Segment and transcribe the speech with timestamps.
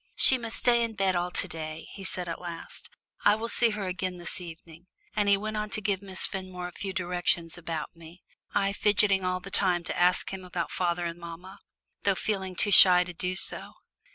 [0.15, 2.89] "She must stay in bed all to day," he said at last.
[3.23, 6.67] "I will see her again this evening," and he went on to give Miss Fenmore
[6.67, 11.05] a few directions about me, I fidgeting all the time to ask him about father
[11.05, 11.59] and mamma,
[12.01, 13.73] though feeling too shy to do so.